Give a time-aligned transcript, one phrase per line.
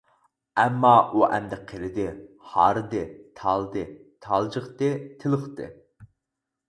[0.61, 2.07] ئەمما ئۇ ئەمدى قېرىدى،
[2.53, 3.03] ھاردى،
[3.41, 3.85] تالدى،
[4.29, 5.69] تالجىقتى، تېلىقتى.